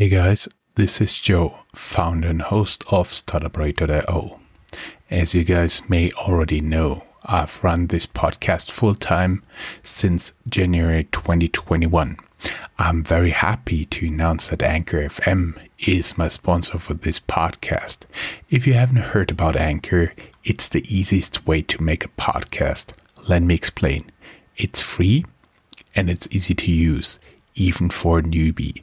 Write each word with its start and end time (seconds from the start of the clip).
Hey 0.00 0.08
guys, 0.08 0.48
this 0.76 1.02
is 1.02 1.20
Joe, 1.20 1.58
founder 1.74 2.28
and 2.28 2.40
host 2.40 2.84
of 2.90 3.08
StartupRad.io. 3.08 4.40
As 5.10 5.34
you 5.34 5.44
guys 5.44 5.82
may 5.90 6.10
already 6.12 6.62
know, 6.62 7.04
I've 7.22 7.62
run 7.62 7.88
this 7.88 8.06
podcast 8.06 8.70
full 8.70 8.94
time 8.94 9.42
since 9.82 10.32
January 10.48 11.04
2021. 11.12 12.16
I'm 12.78 13.02
very 13.02 13.32
happy 13.32 13.84
to 13.84 14.06
announce 14.06 14.48
that 14.48 14.62
Anchor 14.62 15.02
FM 15.02 15.62
is 15.80 16.16
my 16.16 16.28
sponsor 16.28 16.78
for 16.78 16.94
this 16.94 17.20
podcast. 17.20 18.06
If 18.48 18.66
you 18.66 18.72
haven't 18.72 19.12
heard 19.12 19.30
about 19.30 19.54
Anchor, 19.54 20.14
it's 20.44 20.70
the 20.70 20.82
easiest 20.88 21.46
way 21.46 21.60
to 21.60 21.82
make 21.82 22.06
a 22.06 22.16
podcast. 22.16 22.94
Let 23.28 23.42
me 23.42 23.54
explain. 23.54 24.10
It's 24.56 24.80
free 24.80 25.26
and 25.94 26.08
it's 26.08 26.26
easy 26.30 26.54
to 26.54 26.72
use, 26.72 27.20
even 27.54 27.90
for 27.90 28.20
a 28.20 28.22
newbie. 28.22 28.82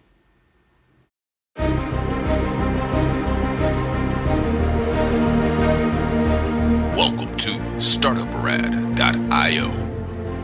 Welcome 7.01 7.33
to 7.35 7.51
StartupRad.io, 7.79 9.67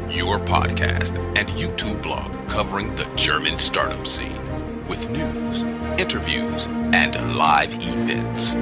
your 0.09 0.39
podcast 0.39 1.17
and 1.37 1.47
YouTube 1.49 2.01
blog 2.01 2.49
covering 2.49 2.95
the 2.95 3.05
German 3.15 3.57
startup 3.57 4.07
scene 4.07 4.41
with 4.87 5.09
news, 5.09 5.63
interviews, 5.99 6.67
and 6.67 7.15
live 7.37 7.73
events. 7.75 8.53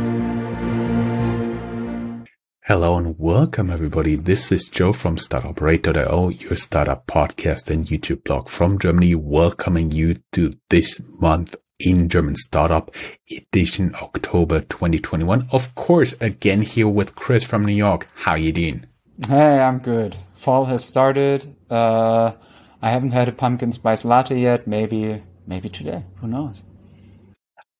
Hello 2.66 2.98
and 2.98 3.18
welcome 3.20 3.70
everybody. 3.70 4.16
This 4.16 4.52
is 4.52 4.68
Joe 4.68 4.92
from 4.92 5.18
StartupRad.io, 5.18 6.30
your 6.30 6.56
startup 6.56 7.08
podcast 7.08 7.70
and 7.70 7.86
YouTube 7.86 8.24
blog 8.24 8.50
from 8.50 8.78
Germany, 8.80 9.16
welcoming 9.16 9.92
you 9.92 10.16
to 10.32 10.52
this 10.70 11.00
month 11.22 11.56
in 11.80 12.10
German 12.10 12.36
Startup 12.36 12.94
Edition 13.30 13.94
October 14.02 14.62
2021. 14.62 15.48
Of 15.52 15.74
course, 15.76 16.14
again 16.22 16.62
here 16.62 16.88
with 16.88 17.16
Chris 17.16 17.44
from 17.44 17.66
New 17.66 17.74
York. 17.74 18.08
How 18.16 18.36
you 18.36 18.52
doing? 18.52 18.86
Hey, 19.28 19.60
I'm 19.60 19.80
good. 19.80 20.16
Fall 20.34 20.66
has 20.66 20.84
started. 20.84 21.56
Uh, 21.70 22.34
I 22.82 22.90
haven't 22.90 23.14
had 23.14 23.30
a 23.30 23.32
pumpkin 23.32 23.72
spice 23.72 24.06
latte 24.06 24.40
yet. 24.40 24.68
Maybe, 24.68 25.24
maybe 25.48 25.70
today. 25.70 26.04
Who 26.18 26.28
knows? 26.28 26.62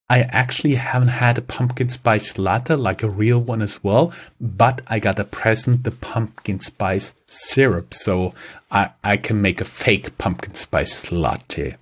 I 0.08 0.22
actually 0.22 0.76
haven't 0.76 1.08
had 1.10 1.40
a 1.40 1.42
pumpkin 1.42 1.90
spice 1.90 2.38
latte, 2.38 2.76
like 2.76 3.02
a 3.02 3.10
real 3.10 3.40
one 3.40 3.64
as 3.64 3.84
well, 3.84 4.14
but 4.40 4.82
I 4.88 5.00
got 5.00 5.18
a 5.18 5.24
present, 5.24 5.84
the 5.84 5.90
pumpkin 5.90 6.60
spice 6.60 7.14
syrup, 7.26 7.92
so 7.92 8.36
I, 8.70 8.92
I 9.04 9.18
can 9.18 9.42
make 9.42 9.62
a 9.62 9.66
fake 9.66 10.16
pumpkin 10.20 10.54
spice 10.54 11.12
latte 11.12 11.78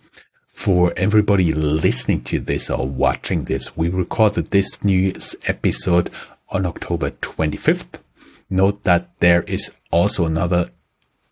for 0.54 0.94
everybody 0.96 1.52
listening 1.52 2.22
to 2.22 2.40
this 2.40 2.70
or 2.70 2.88
watching 2.88 3.46
this, 3.46 3.76
we 3.76 3.90
recorded 3.90 4.52
this 4.52 4.82
news 4.84 5.36
episode 5.45 6.10
on 6.50 6.66
October 6.66 7.10
25th. 7.10 8.00
Note 8.50 8.84
that 8.84 9.18
there 9.18 9.42
is 9.44 9.73
also 9.92 10.26
another 10.26 10.70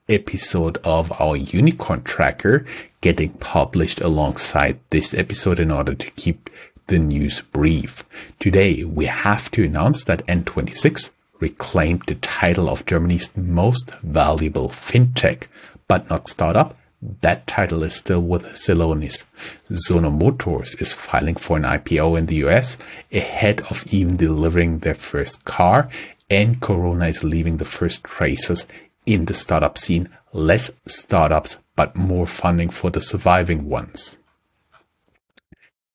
episode 0.09 0.79
of 0.83 1.13
our 1.21 1.37
unicorn 1.37 2.01
tracker 2.01 2.65
getting 2.99 3.29
published 3.33 4.01
alongside 4.01 4.79
this 4.89 5.13
episode 5.13 5.59
in 5.59 5.71
order 5.71 5.93
to 5.93 6.11
keep 6.11 6.49
the 6.87 6.99
news 6.99 7.41
brief. 7.41 8.03
Today, 8.39 8.83
we 8.83 9.05
have 9.05 9.49
to 9.51 9.63
announce 9.63 10.03
that 10.05 10.25
N26 10.25 11.11
reclaimed 11.39 12.03
the 12.07 12.15
title 12.15 12.67
of 12.67 12.85
Germany's 12.85 13.35
most 13.37 13.91
valuable 14.01 14.67
fintech, 14.69 15.47
but 15.87 16.09
not 16.09 16.27
startup, 16.27 16.75
that 17.01 17.47
title 17.47 17.83
is 17.83 17.95
still 17.95 18.21
with 18.21 18.45
Celonis. 18.53 19.25
Sono 19.73 20.11
Motors 20.11 20.75
is 20.75 20.93
filing 20.93 21.35
for 21.35 21.57
an 21.57 21.63
IPO 21.63 22.17
in 22.17 22.27
the 22.27 22.35
US 22.47 22.77
ahead 23.11 23.61
of 23.61 23.85
even 23.91 24.17
delivering 24.17 24.79
their 24.79 24.93
first 24.93 25.43
car, 25.43 25.89
and 26.29 26.61
Corona 26.61 27.07
is 27.07 27.23
leaving 27.23 27.57
the 27.57 27.65
first 27.65 28.03
traces 28.03 28.67
in 29.05 29.25
the 29.25 29.33
startup 29.33 29.77
scene. 29.77 30.09
Less 30.31 30.71
startups, 30.85 31.57
but 31.75 31.95
more 31.95 32.27
funding 32.27 32.69
for 32.69 32.89
the 32.91 33.01
surviving 33.01 33.67
ones. 33.67 34.19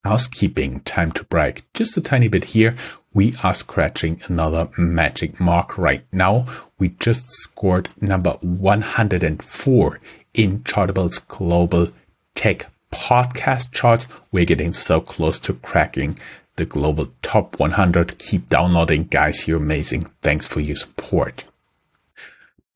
Housekeeping, 0.05 0.81
time 0.81 1.11
to 1.13 1.25
brag 1.25 1.63
just 1.73 1.97
a 1.97 2.01
tiny 2.01 2.29
bit 2.29 2.45
here. 2.47 2.77
We 3.17 3.35
are 3.43 3.55
scratching 3.55 4.21
another 4.27 4.69
magic 4.77 5.41
mark 5.41 5.79
right 5.79 6.05
now. 6.13 6.45
We 6.79 6.91
just 6.91 7.31
scored 7.31 7.89
number 7.99 8.33
104 8.43 10.01
in 10.35 10.63
Chartable's 10.65 11.19
global 11.21 11.89
tech 12.35 12.71
podcast 12.93 13.73
charts. 13.73 14.07
We're 14.33 14.45
getting 14.45 14.75
so 14.75 15.01
close 15.01 15.41
to 15.41 15.55
cracking 15.55 16.19
the 16.57 16.67
global 16.67 17.09
top 17.23 17.59
100. 17.59 18.19
Keep 18.19 18.51
downloading, 18.51 19.05
guys. 19.05 19.49
You're 19.49 19.63
amazing. 19.63 20.11
Thanks 20.21 20.47
for 20.47 20.61
your 20.61 20.77
support. 20.77 21.45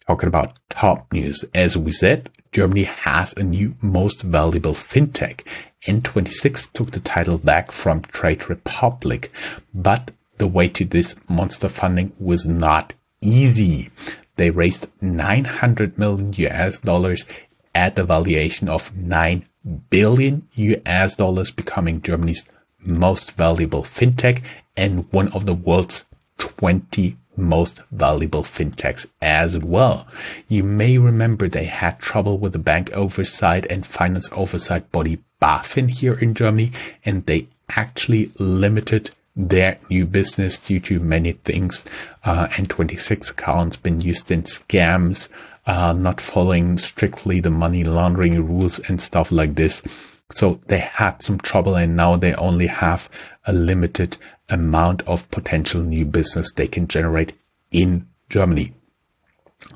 Talking 0.07 0.29
about 0.29 0.59
top 0.71 1.13
news, 1.13 1.45
as 1.55 1.77
we 1.77 1.93
said, 1.93 2.31
Germany 2.51 2.85
has 2.85 3.35
a 3.35 3.43
new 3.43 3.75
most 3.83 4.23
valuable 4.23 4.73
fintech. 4.73 5.43
N26 5.87 6.73
took 6.73 6.93
the 6.93 7.01
title 7.01 7.37
back 7.37 7.71
from 7.71 8.01
Trade 8.01 8.49
Republic, 8.49 9.31
but 9.75 10.13
the 10.41 10.49
way 10.49 10.69
to 10.69 10.85
this 10.87 11.15
monster 11.29 11.69
funding 11.69 12.13
was 12.19 12.49
not 12.49 12.95
easy. 13.21 13.91
They 14.37 14.49
raised 14.49 14.89
900 15.03 15.99
million 15.99 16.33
US 16.39 16.79
dollars 16.79 17.27
at 17.75 17.99
a 17.99 18.05
valuation 18.05 18.67
of 18.69 18.97
9 18.97 19.45
billion 19.91 20.49
US 20.55 21.15
dollars, 21.15 21.51
becoming 21.51 22.01
Germany's 22.01 22.47
most 22.83 23.37
valuable 23.37 23.83
fintech 23.83 24.43
and 24.79 25.13
one 25.13 25.29
of 25.33 25.45
the 25.45 25.53
world's 25.53 26.05
20 26.39 27.19
most 27.37 27.83
valuable 27.93 28.43
fintechs 28.43 29.07
as 29.21 29.59
well. 29.59 30.07
You 30.49 30.63
may 30.63 30.97
remember 30.97 31.49
they 31.49 31.67
had 31.67 31.99
trouble 31.99 32.39
with 32.39 32.55
the 32.55 32.59
bank 32.59 32.91
oversight 32.93 33.67
and 33.69 33.87
finance 33.87 34.31
oversight 34.33 34.91
body 34.91 35.19
BaFin 35.43 35.91
here 35.91 36.15
in 36.15 36.33
Germany, 36.33 36.73
and 37.05 37.27
they 37.27 37.49
actually 37.69 38.31
limited 38.39 39.11
their 39.37 39.79
new 39.89 40.07
business 40.07 40.59
due 40.59 40.81
to 40.81 41.01
many 41.01 41.33
things. 41.33 41.85
Uh, 42.25 42.49
N26 42.49 43.31
accounts 43.31 43.77
been 43.77 44.01
used 44.01 44.31
in 44.31 44.43
scams, 44.43 45.29
uh, 45.67 45.93
not 45.93 46.21
following 46.21 46.79
strictly 46.79 47.41
the 47.41 47.51
money 47.51 47.85
laundering 47.85 48.45
rules 48.47 48.79
and 48.81 49.01
stuff 49.01 49.31
like 49.31 49.55
this. 49.55 49.83
So 50.31 50.61
they 50.69 50.79
had 50.79 51.23
some 51.23 51.39
trouble 51.39 51.77
and 51.77 51.97
now 51.97 52.17
they 52.17 52.35
only 52.35 52.69
have 52.69 53.09
a 53.47 53.53
limited 53.53 54.17
amount 54.49 55.03
of 55.03 55.31
potential 55.31 55.83
new 55.83 56.05
business 56.05 56.53
they 56.53 56.67
can 56.67 56.87
generate 56.87 57.33
in 57.71 58.07
Germany. 58.29 58.73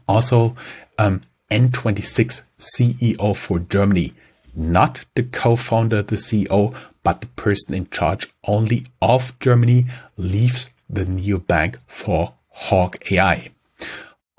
Also, 0.09 0.55
um, 0.99 1.23
N26 1.51 2.43
CEO 2.59 3.37
for 3.37 3.59
Germany, 3.61 4.13
not 4.55 5.05
the 5.15 5.23
co-founder, 5.23 6.03
the 6.03 6.17
CEO, 6.17 6.75
but 7.05 7.21
the 7.21 7.29
person 7.29 7.75
in 7.75 7.89
charge 7.91 8.27
only 8.49 8.87
of 9.01 9.39
Germany 9.39 9.87
leaves 10.17 10.71
the 10.91 11.05
neobank 11.05 11.77
for 11.87 12.35
Hawk 12.49 13.13
AI. 13.13 13.51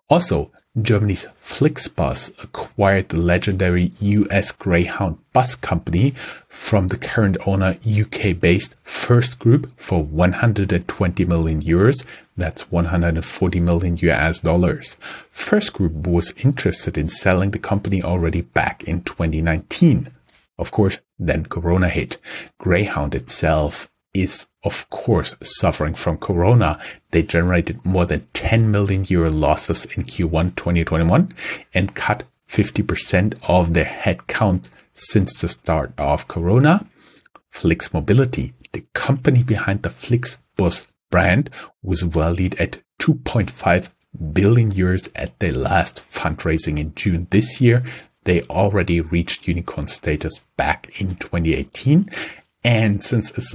Also, 0.10 0.52
Germany's 0.82 1.26
Flixbus 1.40 2.32
acquired 2.44 3.08
the 3.08 3.18
legendary 3.18 3.94
US 4.02 4.52
Greyhound 4.52 5.18
bus 5.32 5.56
company 5.56 6.12
from 6.50 6.90
the 6.90 6.98
current 6.98 7.38
owner 7.48 7.78
UK-based 7.88 8.76
First 8.82 9.40
Group 9.40 9.72
for 9.78 10.04
120 10.04 11.26
million 11.26 11.62
euros. 11.62 12.06
That's 12.36 12.70
140 12.72 13.60
million 13.62 13.96
US 13.98 14.42
dollars. 14.42 14.96
First 15.30 15.72
Group 15.72 15.94
was 15.94 16.34
interested 16.44 16.98
in 16.98 17.08
selling 17.08 17.52
the 17.52 17.60
company 17.60 18.04
already 18.04 18.42
back 18.42 18.84
in 18.84 19.02
2019. 19.04 20.12
Of 20.58 20.72
course, 20.72 21.00
then 21.20 21.46
Corona 21.46 21.90
hit. 21.90 22.18
Greyhound 22.58 23.16
itself 23.16 23.90
is 24.14 24.48
of 24.64 24.90
course 24.90 25.36
suffering 25.44 25.94
from 25.94 26.18
corona. 26.18 26.80
They 27.12 27.22
generated 27.22 27.86
more 27.86 28.06
than 28.06 28.28
10 28.34 28.72
million 28.72 29.04
euro 29.10 29.30
losses 29.30 29.86
in 29.86 30.04
Q1 30.04 30.56
2021 30.56 31.32
and 31.74 31.94
cut 31.94 32.24
50% 32.48 33.38
of 33.48 33.74
their 33.74 33.86
headcount 33.86 34.70
since 34.94 35.40
the 35.40 35.50
start 35.50 35.94
of 35.98 36.28
corona. 36.28 36.88
Flix 37.50 37.94
Mobility, 37.94 38.54
the 38.72 38.86
company 38.94 39.44
behind 39.44 39.84
the 39.84 39.90
Flixbus 39.90 40.88
brand, 41.12 41.50
was 41.84 42.02
valued 42.02 42.56
at 42.56 42.80
2.5 43.00 43.90
billion 44.34 44.72
euros 44.72 45.10
at 45.16 45.38
their 45.40 45.52
last 45.52 46.02
fundraising 46.10 46.80
in 46.80 46.96
June 46.96 47.28
this 47.32 47.60
year. 47.60 47.84
They 48.26 48.42
already 48.44 49.02
reached 49.02 49.48
unicorn 49.48 49.88
status 49.88 50.40
back 50.58 51.00
in 51.00 51.16
2018. 51.16 52.10
And 52.64 53.02
since 53.02 53.32
this 53.32 53.54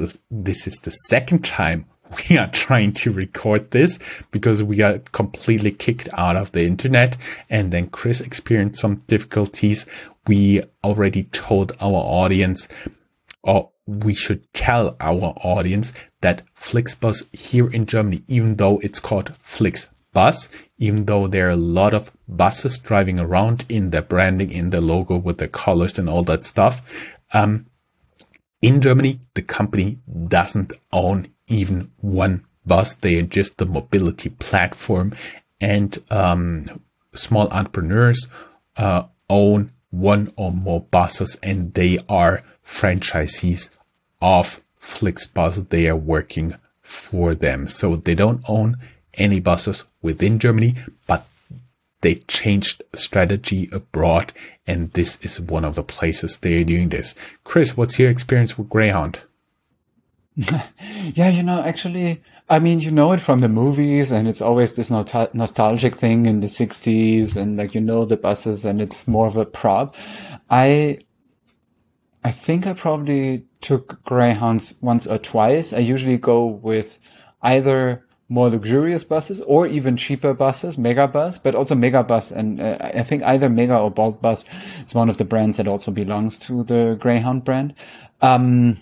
is 0.66 0.76
the 0.80 0.90
second 0.90 1.44
time 1.44 1.86
we 2.30 2.38
are 2.38 2.48
trying 2.48 2.92
to 2.92 3.12
record 3.12 3.70
this 3.70 3.98
because 4.30 4.62
we 4.62 4.76
got 4.76 5.12
completely 5.12 5.70
kicked 5.70 6.08
out 6.14 6.36
of 6.36 6.52
the 6.52 6.64
internet 6.64 7.16
and 7.48 7.72
then 7.72 7.88
Chris 7.88 8.20
experienced 8.20 8.80
some 8.80 8.96
difficulties. 9.06 9.86
We 10.26 10.62
already 10.82 11.24
told 11.24 11.72
our 11.80 11.94
audience 11.94 12.68
or 13.42 13.70
we 13.86 14.14
should 14.14 14.52
tell 14.52 14.96
our 15.00 15.34
audience 15.42 15.92
that 16.20 16.42
Flixbus 16.54 17.24
here 17.34 17.68
in 17.70 17.86
Germany, 17.86 18.22
even 18.28 18.56
though 18.56 18.78
it's 18.78 19.00
called 19.00 19.30
Flixbus, 20.12 20.48
even 20.78 21.04
though 21.04 21.26
there 21.26 21.46
are 21.46 21.50
a 21.50 21.56
lot 21.56 21.94
of 21.94 22.12
buses 22.28 22.78
driving 22.78 23.20
around 23.20 23.64
in 23.68 23.90
the 23.90 24.02
branding, 24.02 24.50
in 24.50 24.70
the 24.70 24.80
logo 24.80 25.16
with 25.16 25.38
the 25.38 25.48
colors 25.48 25.98
and 25.98 26.08
all 26.08 26.22
that 26.24 26.44
stuff, 26.44 27.16
um, 27.32 27.66
in 28.62 28.80
Germany, 28.80 29.20
the 29.34 29.42
company 29.42 29.98
doesn't 30.28 30.72
own 30.92 31.28
even 31.46 31.90
one 31.98 32.44
bus. 32.66 32.94
They 32.94 33.18
are 33.18 33.22
just 33.22 33.58
the 33.58 33.66
mobility 33.66 34.30
platform 34.30 35.12
and 35.60 35.98
um, 36.10 36.66
small 37.14 37.48
entrepreneurs 37.48 38.26
uh, 38.76 39.04
own 39.28 39.72
one 39.90 40.32
or 40.36 40.52
more 40.52 40.82
buses 40.82 41.36
and 41.42 41.74
they 41.74 41.98
are 42.08 42.42
franchisees 42.64 43.70
of 44.20 44.62
Flixbus. 44.80 45.68
They 45.70 45.88
are 45.88 45.96
working 45.96 46.54
for 46.82 47.34
them. 47.34 47.66
So 47.68 47.96
they 47.96 48.14
don't 48.14 48.44
own 48.48 48.76
any 49.14 49.40
buses 49.40 49.84
within 50.02 50.38
Germany, 50.38 50.74
but 51.06 51.26
they 52.00 52.14
changed 52.14 52.82
strategy 52.94 53.68
abroad. 53.72 54.32
And 54.66 54.92
this 54.92 55.18
is 55.22 55.40
one 55.40 55.64
of 55.64 55.74
the 55.74 55.82
places 55.82 56.38
they 56.38 56.60
are 56.60 56.64
doing 56.64 56.88
this. 56.88 57.14
Chris, 57.44 57.76
what's 57.76 57.98
your 57.98 58.10
experience 58.10 58.56
with 58.56 58.68
Greyhound? 58.68 59.20
yeah, 60.36 61.28
you 61.28 61.42
know, 61.42 61.62
actually, 61.62 62.22
I 62.48 62.58
mean, 62.58 62.80
you 62.80 62.90
know 62.90 63.12
it 63.12 63.20
from 63.20 63.40
the 63.40 63.48
movies 63.48 64.10
and 64.10 64.26
it's 64.26 64.40
always 64.40 64.72
this 64.72 64.90
nostalgic 64.90 65.94
thing 65.94 66.26
in 66.26 66.40
the 66.40 66.46
60s 66.46 67.36
and 67.36 67.56
like, 67.56 67.74
you 67.74 67.80
know, 67.80 68.04
the 68.04 68.16
buses 68.16 68.64
and 68.64 68.80
it's 68.80 69.06
more 69.06 69.26
of 69.26 69.36
a 69.36 69.44
prop. 69.44 69.94
I, 70.48 71.00
I 72.24 72.30
think 72.30 72.66
I 72.66 72.72
probably 72.72 73.44
took 73.60 74.02
Greyhounds 74.04 74.74
once 74.80 75.06
or 75.06 75.18
twice. 75.18 75.72
I 75.72 75.78
usually 75.78 76.16
go 76.16 76.44
with 76.44 76.98
either 77.42 78.04
more 78.30 78.48
luxurious 78.48 79.04
buses 79.04 79.40
or 79.40 79.66
even 79.66 79.96
cheaper 79.96 80.32
buses, 80.32 80.76
Megabus, 80.76 81.42
but 81.42 81.54
also 81.54 81.74
Megabus. 81.74 82.30
And 82.30 82.60
uh, 82.60 82.78
I 82.80 83.02
think 83.02 83.24
either 83.24 83.50
Mega 83.50 83.76
or 83.76 83.90
Bolt 83.90 84.22
Bus 84.22 84.44
is 84.86 84.94
one 84.94 85.10
of 85.10 85.18
the 85.18 85.24
brands 85.24 85.56
that 85.56 85.66
also 85.66 85.90
belongs 85.90 86.38
to 86.38 86.62
the 86.62 86.96
Greyhound 86.98 87.44
brand. 87.44 87.74
Um, 88.22 88.80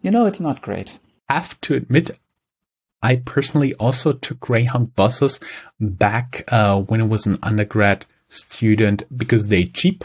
you 0.00 0.12
know, 0.12 0.26
it's 0.26 0.40
not 0.40 0.62
great. 0.62 0.98
Have 1.28 1.60
to 1.62 1.74
admit, 1.74 2.12
I 3.02 3.16
personally 3.16 3.74
also 3.74 4.12
took 4.12 4.38
Greyhound 4.38 4.94
buses 4.94 5.40
back 5.80 6.44
uh, 6.48 6.82
when 6.82 7.00
I 7.00 7.04
was 7.04 7.26
an 7.26 7.38
undergrad 7.42 8.06
student 8.28 9.02
because 9.14 9.46
they're 9.46 9.64
cheap. 9.64 10.04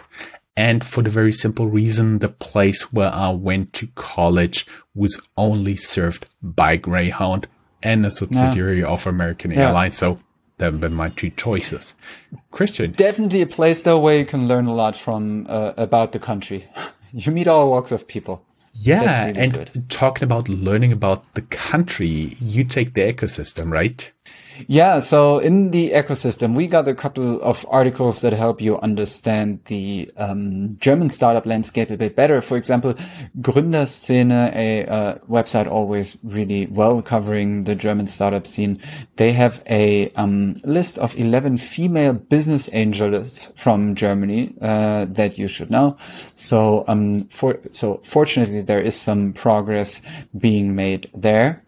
And 0.58 0.84
for 0.84 1.04
the 1.04 1.10
very 1.12 1.32
simple 1.32 1.68
reason, 1.68 2.20
the 2.20 2.30
place 2.30 2.92
where 2.92 3.14
I 3.14 3.30
went 3.30 3.72
to 3.74 3.88
college 3.94 4.66
was 4.96 5.22
only 5.38 5.76
served 5.76 6.26
by 6.42 6.76
Greyhound 6.76 7.48
and 7.82 8.06
a 8.06 8.12
subsidiary 8.12 8.82
yeah. 8.82 8.88
of 8.88 9.08
American 9.08 9.52
yeah. 9.52 9.68
Airlines. 9.68 9.98
So 9.98 10.20
that 10.58 10.74
have 10.74 10.82
been 10.82 10.94
my 10.94 11.10
two 11.10 11.30
choices. 11.32 11.96
Christian. 12.52 12.92
Definitely 12.92 13.42
a 13.42 13.48
place 13.48 13.84
though 13.84 14.00
where 14.00 14.18
you 14.18 14.26
can 14.26 14.48
learn 14.48 14.68
a 14.68 14.74
lot 14.74 14.96
from 14.96 15.46
uh, 15.50 15.74
about 15.78 16.12
the 16.12 16.20
country. 16.20 16.68
you 17.14 17.32
meet 17.32 17.48
all 17.48 17.70
walks 17.70 17.92
of 17.92 18.08
people. 18.08 18.46
Yeah, 18.74 19.26
really 19.26 19.40
and 19.40 19.54
good. 19.54 19.90
talking 19.90 20.24
about 20.24 20.48
learning 20.48 20.92
about 20.92 21.34
the 21.34 21.42
country, 21.42 22.38
you 22.40 22.64
take 22.64 22.94
the 22.94 23.02
ecosystem, 23.02 23.72
right? 23.72 24.12
Yeah, 24.68 25.00
so 25.00 25.40
in 25.40 25.72
the 25.72 25.92
ecosystem, 25.92 26.56
we 26.56 26.68
got 26.68 26.88
a 26.88 26.96
couple 26.96 27.42
of 27.42 27.66
articles 27.70 28.22
that 28.22 28.34
help 28.34 28.62
you 28.62 28.80
understand 28.80 29.64
the 29.66 30.12
um, 30.18 30.78
German 30.80 31.10
startup 31.10 31.46
landscape 31.46 31.90
a 31.90 31.98
bit 31.98 32.16
better. 32.16 32.42
For 32.42 32.58
example, 32.58 32.96
Gründerszene, 33.40 34.54
a 34.54 34.86
uh, 34.86 35.16
website 35.30 35.68
always 35.68 36.18
really 36.24 36.68
well 36.68 37.02
covering 37.02 37.64
the 37.64 37.76
German 37.76 38.08
startup 38.08 38.46
scene. 38.46 38.80
They 39.16 39.32
have 39.32 39.64
a 39.70 40.12
um, 40.12 40.56
list 40.64 40.98
of 40.98 41.18
11 41.18 41.58
female 41.58 42.14
business 42.14 42.70
angels 42.74 43.52
from 43.56 43.96
Germany 43.96 44.56
uh, 44.62 45.06
that 45.06 45.38
you 45.38 45.48
should 45.48 45.72
know. 45.72 45.98
So, 46.36 46.84
um, 46.88 47.26
for 47.26 47.60
so 47.72 48.02
fortunately, 48.04 48.62
there 48.62 48.82
is 48.82 48.96
some 48.96 49.34
progress 49.34 50.02
being 50.38 50.76
made 50.76 51.10
there. 51.14 51.62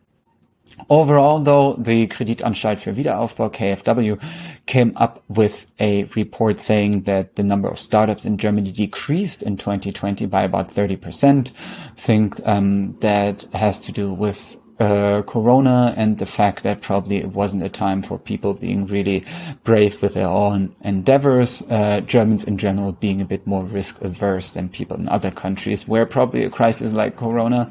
Overall, 0.90 1.40
though, 1.40 1.74
the 1.74 2.08
Kreditanstalt 2.08 2.80
für 2.80 2.96
Wiederaufbau, 2.96 3.50
KfW, 3.50 4.18
came 4.66 4.94
up 4.96 5.24
with 5.28 5.66
a 5.80 6.06
report 6.16 6.60
saying 6.60 7.04
that 7.04 7.36
the 7.36 7.44
number 7.44 7.70
of 7.70 7.80
startups 7.80 8.26
in 8.26 8.38
Germany 8.38 8.72
decreased 8.72 9.44
in 9.44 9.58
2020 9.58 10.26
by 10.26 10.44
about 10.44 10.70
30%. 10.70 11.52
I 11.52 11.52
think 11.96 12.40
um, 12.46 12.96
that 12.98 13.44
has 13.54 13.80
to 13.82 13.92
do 13.92 14.14
with 14.14 14.58
uh, 14.82 15.22
Corona 15.28 15.94
and 15.96 16.18
the 16.18 16.26
fact 16.26 16.64
that 16.64 16.82
probably 16.82 17.18
it 17.18 17.28
wasn't 17.28 17.64
a 17.64 17.70
time 17.70 18.02
for 18.02 18.18
people 18.18 18.56
being 18.56 18.86
really 18.86 19.24
brave 19.64 20.02
with 20.02 20.16
their 20.16 20.28
own 20.28 20.76
endeavors. 20.82 21.62
Uh, 21.70 22.02
Germans 22.02 22.44
in 22.44 22.58
general 22.58 22.92
being 22.94 23.22
a 23.22 23.26
bit 23.26 23.46
more 23.46 23.64
risk 23.64 24.02
averse 24.02 24.54
than 24.54 24.70
people 24.70 24.98
in 24.98 25.08
other 25.08 25.30
countries 25.30 25.88
where 25.88 26.06
probably 26.08 26.44
a 26.44 26.50
crisis 26.50 26.94
like 26.94 27.16
Corona 27.16 27.70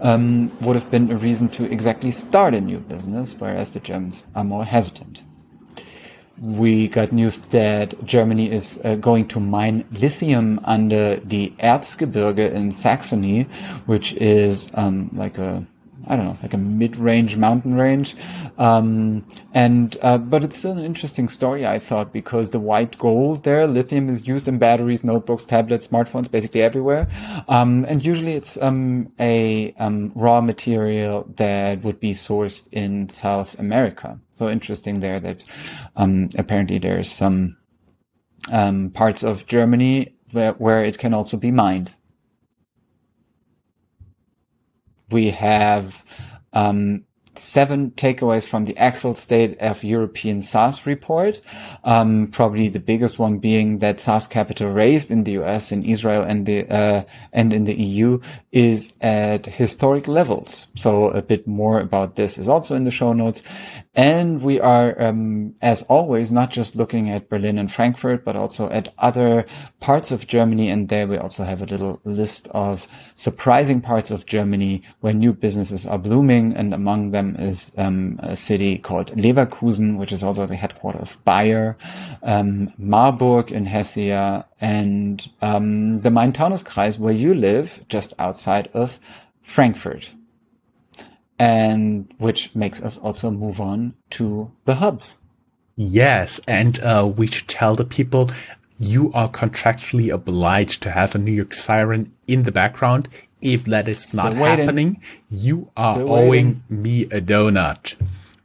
um, 0.00 0.56
would 0.60 0.76
have 0.76 0.90
been 0.90 1.10
a 1.10 1.16
reason 1.16 1.48
to 1.50 1.70
exactly 1.70 2.10
start 2.10 2.54
a 2.54 2.60
new 2.60 2.78
business, 2.78 3.34
whereas 3.38 3.72
the 3.72 3.80
Germans 3.80 4.24
are 4.34 4.44
more 4.44 4.64
hesitant. 4.64 5.22
We 6.38 6.88
got 6.88 7.12
news 7.12 7.38
that 7.38 8.04
Germany 8.04 8.50
is 8.50 8.78
uh, 8.84 8.96
going 8.96 9.28
to 9.28 9.40
mine 9.40 9.86
lithium 9.90 10.60
under 10.64 11.16
the 11.16 11.52
Erzgebirge 11.58 12.52
in 12.52 12.72
Saxony, 12.72 13.44
which 13.86 14.12
is 14.14 14.68
um, 14.74 15.10
like 15.14 15.38
a 15.38 15.66
I 16.06 16.16
don't 16.16 16.26
know, 16.26 16.38
like 16.42 16.54
a 16.54 16.58
mid-range 16.58 17.36
mountain 17.36 17.74
range. 17.74 18.14
Um, 18.58 19.26
and, 19.52 19.96
uh, 20.02 20.18
but 20.18 20.44
it's 20.44 20.56
still 20.56 20.72
an 20.72 20.84
interesting 20.84 21.28
story, 21.28 21.66
I 21.66 21.78
thought, 21.78 22.12
because 22.12 22.50
the 22.50 22.60
white 22.60 22.96
gold 22.98 23.44
there, 23.44 23.66
lithium 23.66 24.08
is 24.08 24.28
used 24.28 24.46
in 24.46 24.58
batteries, 24.58 25.02
notebooks, 25.02 25.44
tablets, 25.44 25.88
smartphones, 25.88 26.30
basically 26.30 26.62
everywhere. 26.62 27.08
Um, 27.48 27.84
and 27.88 28.04
usually 28.04 28.32
it's, 28.32 28.60
um, 28.62 29.12
a, 29.18 29.74
um, 29.78 30.12
raw 30.14 30.40
material 30.40 31.26
that 31.36 31.82
would 31.82 31.98
be 31.98 32.12
sourced 32.12 32.68
in 32.72 33.08
South 33.08 33.58
America. 33.58 34.20
So 34.32 34.48
interesting 34.48 35.00
there 35.00 35.18
that, 35.20 35.44
um, 35.96 36.28
apparently 36.38 36.78
there's 36.78 37.10
some, 37.10 37.56
um, 38.52 38.90
parts 38.90 39.24
of 39.24 39.46
Germany 39.46 40.14
where, 40.32 40.52
where 40.52 40.84
it 40.84 40.98
can 40.98 41.12
also 41.14 41.36
be 41.36 41.50
mined 41.50 41.92
we 45.10 45.30
have 45.30 46.04
um, 46.52 47.04
seven 47.38 47.90
takeaways 47.92 48.46
from 48.46 48.64
the 48.64 48.74
Accel 48.74 49.16
State 49.16 49.58
of 49.58 49.84
European 49.84 50.42
SaaS 50.42 50.86
report. 50.86 51.40
Um, 51.84 52.28
probably 52.28 52.68
the 52.68 52.80
biggest 52.80 53.18
one 53.18 53.38
being 53.38 53.78
that 53.78 54.00
SaaS 54.00 54.26
capital 54.26 54.70
raised 54.70 55.10
in 55.10 55.24
the 55.24 55.32
US, 55.42 55.72
in 55.72 55.84
Israel, 55.84 56.22
and 56.22 56.46
the 56.46 56.68
uh, 56.68 57.04
and 57.32 57.52
in 57.52 57.64
the 57.64 57.74
EU 57.74 58.20
is 58.52 58.94
at 59.00 59.46
historic 59.46 60.08
levels. 60.08 60.68
So 60.76 61.10
a 61.10 61.22
bit 61.22 61.46
more 61.46 61.80
about 61.80 62.16
this 62.16 62.38
is 62.38 62.48
also 62.48 62.74
in 62.74 62.84
the 62.84 62.90
show 62.90 63.12
notes. 63.12 63.42
And 63.96 64.42
we 64.42 64.60
are, 64.60 65.00
um, 65.02 65.54
as 65.62 65.80
always, 65.84 66.30
not 66.30 66.50
just 66.50 66.76
looking 66.76 67.08
at 67.08 67.30
Berlin 67.30 67.58
and 67.58 67.72
Frankfurt, 67.72 68.26
but 68.26 68.36
also 68.36 68.68
at 68.68 68.92
other 68.98 69.46
parts 69.80 70.10
of 70.10 70.26
Germany. 70.26 70.68
And 70.68 70.90
there 70.90 71.06
we 71.06 71.16
also 71.16 71.44
have 71.44 71.62
a 71.62 71.64
little 71.64 71.98
list 72.04 72.46
of 72.48 72.86
surprising 73.14 73.80
parts 73.80 74.10
of 74.10 74.26
Germany 74.26 74.82
where 75.00 75.14
new 75.14 75.32
businesses 75.32 75.86
are 75.86 75.96
blooming. 75.96 76.54
And 76.54 76.74
among 76.74 77.12
them 77.12 77.36
is 77.36 77.72
um, 77.78 78.20
a 78.22 78.36
city 78.36 78.76
called 78.76 79.16
Leverkusen, 79.16 79.96
which 79.96 80.12
is 80.12 80.22
also 80.22 80.44
the 80.44 80.56
headquarters 80.56 81.00
of 81.00 81.24
Bayer, 81.24 81.78
um, 82.22 82.74
Marburg 82.76 83.50
in 83.50 83.64
Hesse, 83.64 84.42
and 84.60 85.26
um, 85.40 86.00
the 86.00 86.10
Main-Taunus-Kreis, 86.10 86.98
where 86.98 87.14
you 87.14 87.32
live, 87.32 87.82
just 87.88 88.12
outside 88.18 88.68
of 88.74 89.00
Frankfurt 89.40 90.12
and 91.38 92.12
which 92.18 92.54
makes 92.54 92.80
us 92.82 92.98
also 92.98 93.30
move 93.30 93.60
on 93.60 93.94
to 94.10 94.50
the 94.64 94.76
hubs. 94.76 95.16
Yes, 95.76 96.40
and 96.48 96.78
uh, 96.80 97.10
we 97.14 97.26
should 97.26 97.48
tell 97.48 97.74
the 97.74 97.84
people 97.84 98.30
you 98.78 99.10
are 99.12 99.28
contractually 99.28 100.12
obliged 100.12 100.82
to 100.82 100.90
have 100.90 101.14
a 101.14 101.18
New 101.18 101.32
York 101.32 101.52
siren 101.52 102.12
in 102.26 102.42
the 102.44 102.52
background 102.52 103.08
If 103.42 103.64
that 103.66 103.86
is 103.88 104.14
not 104.14 104.34
waiting. 104.34 104.64
happening, 104.66 105.02
you 105.28 105.70
are 105.76 105.96
Still 105.96 106.12
owing 106.12 106.28
waiting. 106.30 106.62
me 106.70 107.02
a 107.04 107.20
donut. 107.20 107.96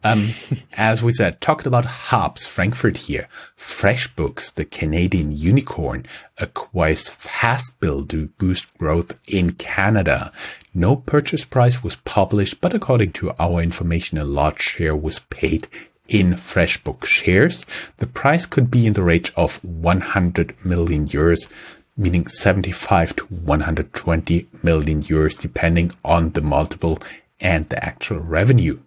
Um, 0.03 0.29
as 0.77 1.03
we 1.03 1.11
said, 1.11 1.41
talking 1.41 1.67
about 1.67 1.85
hubs, 1.85 2.45
Frankfurt 2.45 2.97
here, 2.97 3.27
FreshBooks, 3.57 4.53
the 4.53 4.65
Canadian 4.65 5.31
unicorn, 5.31 6.05
acquires 6.37 7.09
Fastbill 7.09 8.07
to 8.09 8.27
boost 8.37 8.75
growth 8.77 9.19
in 9.27 9.53
Canada. 9.53 10.31
No 10.73 10.95
purchase 10.95 11.45
price 11.45 11.83
was 11.83 11.97
published, 11.97 12.61
but 12.61 12.73
according 12.73 13.11
to 13.13 13.31
our 13.39 13.61
information, 13.61 14.17
a 14.17 14.25
large 14.25 14.59
share 14.61 14.95
was 14.95 15.19
paid 15.19 15.67
in 16.07 16.33
FreshBook 16.33 17.05
shares. 17.05 17.65
The 17.97 18.07
price 18.07 18.45
could 18.45 18.69
be 18.69 18.85
in 18.85 18.93
the 18.93 19.03
range 19.03 19.31
of 19.35 19.63
100 19.63 20.65
million 20.65 21.05
euros, 21.05 21.49
meaning 21.95 22.27
75 22.27 23.15
to 23.17 23.25
120 23.25 24.47
million 24.63 25.03
euros, 25.03 25.39
depending 25.39 25.91
on 26.03 26.31
the 26.31 26.41
multiple 26.41 26.99
and 27.39 27.69
the 27.69 27.83
actual 27.83 28.19
revenue. 28.19 28.79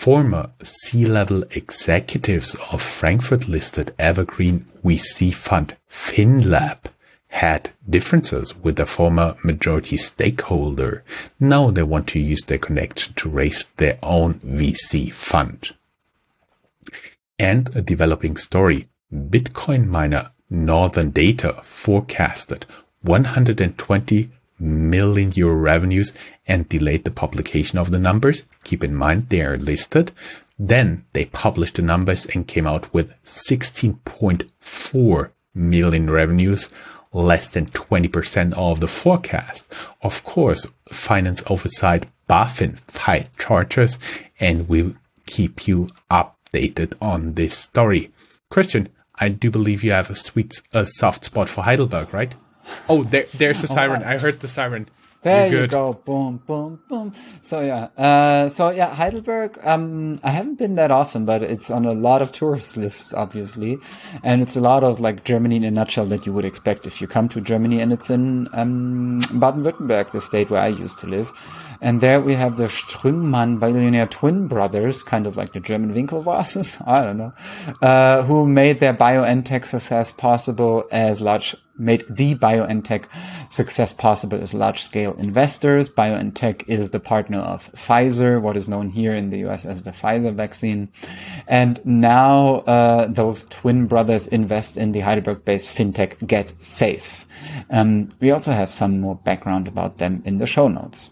Former 0.00 0.52
C-level 0.62 1.42
executives 1.50 2.56
of 2.72 2.80
Frankfurt 2.80 3.48
listed 3.48 3.92
evergreen 3.98 4.64
VC 4.82 5.30
fund 5.34 5.76
FinLab 5.90 6.78
had 7.28 7.72
differences 7.86 8.56
with 8.56 8.76
the 8.76 8.86
former 8.86 9.36
majority 9.44 9.98
stakeholder. 9.98 11.04
Now 11.38 11.70
they 11.70 11.82
want 11.82 12.06
to 12.08 12.18
use 12.18 12.40
their 12.44 12.56
connection 12.56 13.12
to 13.16 13.28
raise 13.28 13.66
their 13.76 13.98
own 14.02 14.40
VC 14.40 15.12
fund. 15.12 15.72
And 17.38 17.68
a 17.76 17.82
developing 17.82 18.38
story. 18.38 18.88
Bitcoin 19.12 19.86
miner 19.88 20.30
Northern 20.48 21.10
Data 21.10 21.60
forecasted 21.62 22.64
120 23.02 24.30
million 24.60 25.32
euro 25.34 25.54
revenues 25.54 26.12
and 26.46 26.68
delayed 26.68 27.04
the 27.04 27.10
publication 27.10 27.78
of 27.78 27.90
the 27.90 27.98
numbers. 27.98 28.44
Keep 28.64 28.84
in 28.84 28.94
mind 28.94 29.28
they 29.28 29.42
are 29.42 29.56
listed. 29.56 30.12
Then 30.58 31.06
they 31.14 31.24
published 31.26 31.76
the 31.76 31.82
numbers 31.82 32.26
and 32.26 32.46
came 32.46 32.66
out 32.66 32.92
with 32.92 33.14
16.4 33.24 35.32
million 35.54 36.10
revenues, 36.10 36.70
less 37.12 37.48
than 37.48 37.66
20% 37.66 38.52
of 38.54 38.80
the 38.80 38.86
forecast. 38.86 39.66
Of 40.02 40.22
course, 40.22 40.66
finance 40.90 41.42
oversight 41.48 42.06
BaFin 42.28 42.78
filed 42.80 43.28
charges 43.38 43.98
and 44.38 44.68
will 44.68 44.94
keep 45.26 45.66
you 45.66 45.90
updated 46.10 46.94
on 47.00 47.34
this 47.34 47.56
story. 47.56 48.12
Christian, 48.50 48.88
I 49.18 49.28
do 49.28 49.50
believe 49.50 49.82
you 49.82 49.92
have 49.92 50.10
a 50.10 50.16
sweet, 50.16 50.60
a 50.72 50.86
soft 50.86 51.24
spot 51.24 51.48
for 51.48 51.64
Heidelberg, 51.64 52.12
right? 52.12 52.34
Oh, 52.88 53.02
there, 53.04 53.26
there's 53.34 53.60
the 53.60 53.68
siren. 53.76 54.02
I 54.02 54.18
heard 54.18 54.40
the 54.40 54.48
siren. 54.48 54.88
There 55.22 55.50
good. 55.50 55.70
go. 55.70 55.92
Boom, 55.92 56.40
boom, 56.46 56.80
boom. 56.88 57.12
So 57.42 57.60
yeah. 57.60 57.88
Uh, 57.96 58.48
so 58.48 58.70
yeah, 58.70 58.94
Heidelberg, 58.94 59.58
um, 59.64 60.18
I 60.22 60.30
haven't 60.30 60.56
been 60.56 60.76
that 60.76 60.90
often, 60.90 61.26
but 61.26 61.42
it's 61.42 61.70
on 61.70 61.84
a 61.84 61.92
lot 61.92 62.22
of 62.22 62.32
tourist 62.32 62.78
lists, 62.78 63.12
obviously. 63.12 63.76
And 64.22 64.40
it's 64.40 64.56
a 64.56 64.60
lot 64.60 64.82
of 64.82 64.98
like 64.98 65.24
Germany 65.24 65.56
in 65.56 65.64
a 65.64 65.70
nutshell 65.70 66.06
that 66.06 66.24
you 66.24 66.32
would 66.32 66.46
expect 66.46 66.86
if 66.86 67.02
you 67.02 67.06
come 67.06 67.28
to 67.30 67.40
Germany. 67.42 67.80
And 67.80 67.92
it's 67.92 68.08
in, 68.08 68.48
um, 68.54 69.18
Baden-Württemberg, 69.38 70.12
the 70.12 70.22
state 70.22 70.48
where 70.48 70.62
I 70.62 70.68
used 70.68 70.98
to 71.00 71.06
live. 71.06 71.30
And 71.80 72.00
there 72.00 72.20
we 72.20 72.34
have 72.34 72.56
the 72.56 72.64
Strüngmann 72.64 73.58
billionaire 73.58 74.06
twin 74.06 74.48
brothers, 74.48 75.02
kind 75.02 75.26
of 75.26 75.36
like 75.36 75.52
the 75.52 75.60
German 75.60 75.94
Winklevosses. 75.94 76.82
I 76.86 77.04
don't 77.04 77.18
know, 77.18 77.32
uh, 77.80 78.22
who 78.22 78.46
made 78.46 78.80
their 78.80 78.94
BioNTech 78.94 79.64
success 79.64 80.12
possible 80.12 80.84
as 80.90 81.20
large 81.20 81.56
made 81.80 82.04
the 82.08 82.34
BioNTech 82.36 83.06
success 83.50 83.92
possible 83.92 84.40
as 84.40 84.52
large 84.54 84.82
scale 84.82 85.14
investors. 85.14 85.88
BioNTech 85.88 86.62
is 86.68 86.90
the 86.90 87.00
partner 87.00 87.38
of 87.38 87.72
Pfizer, 87.72 88.40
what 88.40 88.56
is 88.56 88.68
known 88.68 88.90
here 88.90 89.14
in 89.14 89.30
the 89.30 89.38
US 89.48 89.64
as 89.64 89.82
the 89.82 89.90
Pfizer 89.90 90.34
vaccine. 90.34 90.90
And 91.48 91.80
now, 91.84 92.56
uh, 92.66 93.06
those 93.06 93.46
twin 93.46 93.86
brothers 93.86 94.28
invest 94.28 94.76
in 94.76 94.92
the 94.92 95.00
Heidelberg 95.00 95.44
based 95.44 95.74
fintech 95.74 96.24
Get 96.26 96.52
Safe. 96.62 97.26
Um, 97.70 98.10
we 98.20 98.30
also 98.30 98.52
have 98.52 98.70
some 98.70 99.00
more 99.00 99.16
background 99.16 99.66
about 99.66 99.98
them 99.98 100.22
in 100.26 100.38
the 100.38 100.46
show 100.46 100.68
notes. 100.68 101.10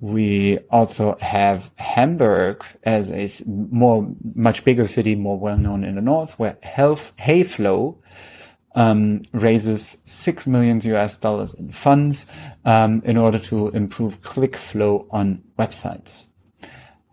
We 0.00 0.58
also 0.70 1.16
have 1.20 1.70
Hamburg 1.76 2.64
as 2.82 3.10
a 3.10 3.28
more, 3.48 4.06
much 4.34 4.64
bigger 4.64 4.86
city, 4.86 5.14
more 5.14 5.38
well 5.38 5.56
known 5.56 5.84
in 5.84 5.94
the 5.94 6.00
north, 6.00 6.38
where 6.38 6.58
Health 6.62 7.12
Heyflow 7.18 7.96
um, 8.74 9.22
raises 9.32 9.98
six 10.04 10.46
million 10.46 10.80
US 10.82 11.16
dollars 11.16 11.54
in 11.54 11.70
funds 11.70 12.26
um, 12.64 13.02
in 13.04 13.16
order 13.16 13.38
to 13.38 13.68
improve 13.68 14.20
click 14.20 14.56
flow 14.56 15.06
on 15.10 15.42
websites. 15.58 16.26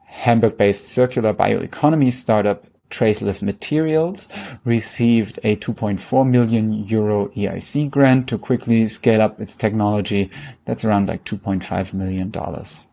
Hamburg-based 0.05 0.85
circular 0.85 1.33
bioeconomy 1.33 2.11
startup 2.11 2.65
Traceless 2.91 3.41
Materials 3.41 4.27
received 4.63 5.39
a 5.43 5.55
2.4 5.55 6.29
million 6.29 6.73
euro 6.85 7.29
EIC 7.29 7.89
grant 7.89 8.27
to 8.27 8.37
quickly 8.37 8.87
scale 8.87 9.21
up 9.21 9.41
its 9.41 9.55
technology. 9.55 10.29
That's 10.65 10.85
around 10.85 11.07
like 11.07 11.23
2.5 11.23 11.93
million 11.93 12.29
dollars. 12.29 12.85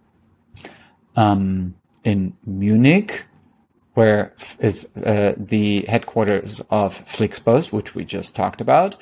Um, 1.17 1.75
in 2.05 2.37
Munich, 2.47 3.27
where 3.95 4.33
is 4.61 4.97
uh, 4.97 5.35
the 5.37 5.85
headquarters 5.89 6.61
of 6.71 7.05
Flixbus, 7.05 7.73
which 7.73 7.97
we 7.97 8.05
just 8.05 8.37
talked 8.37 8.61
about. 8.61 8.97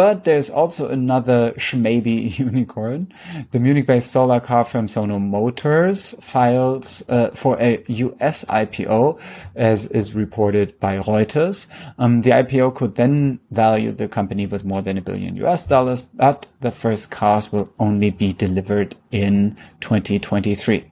But 0.00 0.24
there's 0.24 0.48
also 0.48 0.88
another 0.88 1.52
Schmaby 1.58 2.38
unicorn. 2.38 3.12
The 3.50 3.60
Munich-based 3.60 4.10
solar 4.10 4.40
car 4.40 4.64
firm 4.64 4.88
Sono 4.88 5.18
Motors 5.18 6.14
files 6.22 7.04
uh, 7.10 7.28
for 7.32 7.60
a 7.60 7.84
US 7.86 8.46
IPO, 8.46 9.20
as 9.54 9.88
is 9.88 10.14
reported 10.14 10.80
by 10.80 10.96
Reuters. 11.00 11.66
Um, 11.98 12.22
the 12.22 12.30
IPO 12.30 12.76
could 12.76 12.94
then 12.94 13.40
value 13.50 13.92
the 13.92 14.08
company 14.08 14.46
with 14.46 14.64
more 14.64 14.80
than 14.80 14.96
a 14.96 15.02
billion 15.02 15.36
US 15.36 15.66
dollars, 15.66 16.00
but 16.00 16.46
the 16.60 16.70
first 16.70 17.10
cars 17.10 17.52
will 17.52 17.70
only 17.78 18.08
be 18.08 18.32
delivered 18.32 18.96
in 19.10 19.54
2023. 19.80 20.90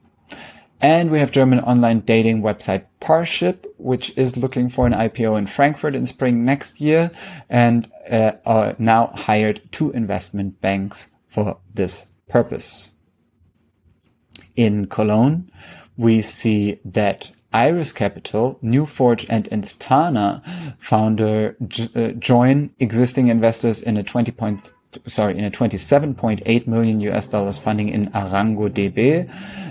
And 0.81 1.11
we 1.11 1.19
have 1.19 1.31
German 1.31 1.59
online 1.59 2.01
dating 2.01 2.41
website 2.41 2.85
Parship, 3.01 3.65
which 3.77 4.17
is 4.17 4.37
looking 4.37 4.69
for 4.69 4.87
an 4.87 4.93
IPO 4.93 5.37
in 5.37 5.47
Frankfurt 5.47 5.95
in 5.95 6.05
spring 6.05 6.45
next 6.45 6.79
year 6.79 7.11
and 7.49 7.91
uh, 8.09 8.31
are 8.45 8.75
now 8.79 9.07
hired 9.07 9.61
two 9.71 9.91
investment 9.91 10.61
banks 10.61 11.07
for 11.27 11.57
this 11.73 12.05
purpose. 12.29 12.91
In 14.55 14.87
Cologne, 14.87 15.51
we 15.97 16.21
see 16.21 16.79
that 16.85 17.31
Iris 17.51 17.91
Capital, 17.91 18.59
Newforge 18.63 19.25
and 19.29 19.49
Instana 19.49 20.41
founder 20.77 21.57
j- 21.67 21.89
uh, 21.95 22.11
join 22.13 22.69
existing 22.79 23.27
investors 23.27 23.81
in 23.81 23.97
a 23.97 24.03
20 24.03 24.31
point 24.31 24.71
sorry, 25.05 25.37
in 25.37 25.43
a 25.43 25.51
27.8 25.51 26.67
million 26.67 26.99
US 27.01 27.27
dollars 27.27 27.57
funding 27.57 27.89
in 27.89 28.09
Arango 28.11 28.69
DB, 28.69 29.29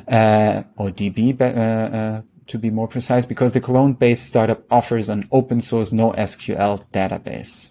uh, 0.08 0.62
or 0.76 0.90
DB, 0.90 1.40
uh, 1.40 1.44
uh, 1.44 2.22
to 2.46 2.58
be 2.58 2.70
more 2.70 2.88
precise, 2.88 3.26
because 3.26 3.52
the 3.52 3.60
Cologne-based 3.60 4.24
startup 4.24 4.64
offers 4.70 5.08
an 5.08 5.28
open 5.32 5.60
source 5.60 5.92
NoSQL 5.92 6.84
database. 6.92 7.70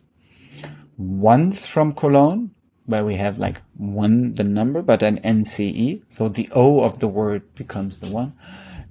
1NCE 1.00 1.68
from 1.68 1.94
Cologne, 1.94 2.52
where 2.86 3.06
we 3.06 3.16
have 3.16 3.38
like 3.38 3.62
one, 3.76 4.36
the 4.36 4.44
number, 4.44 4.82
but 4.82 5.04
an 5.04 5.20
NCE, 5.22 6.04
so 6.10 6.30
the 6.30 6.50
O 6.52 6.84
of 6.84 7.00
the 7.00 7.08
word 7.08 7.44
becomes 7.56 8.00
the 8.00 8.08
one, 8.08 8.34